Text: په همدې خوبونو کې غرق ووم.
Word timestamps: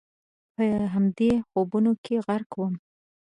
په 0.55 0.65
همدې 0.93 1.31
خوبونو 1.47 1.91
کې 2.03 2.15
غرق 2.25 2.51
ووم. 2.55 2.75